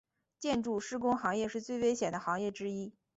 [0.39, 2.91] 建筑施工行业是最危险的行业之一。